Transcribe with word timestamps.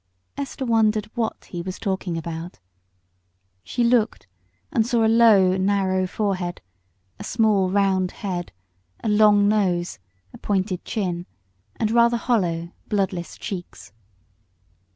Esther 0.35 0.65
wondered 0.65 1.11
what 1.13 1.45
he 1.45 1.61
was 1.61 1.77
talking 1.77 2.17
about, 2.17 2.57
and, 3.77 3.85
looking 3.87 4.23
at 4.73 4.75
him, 4.75 4.81
she 4.83 4.89
saw 4.89 5.05
a 5.05 5.07
low, 5.07 5.55
narrow 5.57 6.07
forehead, 6.07 6.59
a 7.19 7.23
small, 7.23 7.69
round 7.69 8.09
head, 8.09 8.51
a 9.03 9.09
long 9.09 9.47
nose, 9.47 9.99
a 10.33 10.39
pointed 10.39 10.83
chin, 10.83 11.27
and 11.75 11.91
rather 11.91 12.17
hollow, 12.17 12.71
bloodless 12.87 13.37
cheeks. 13.37 13.91